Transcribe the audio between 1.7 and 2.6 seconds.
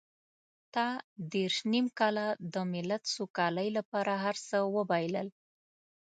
نيم کاله د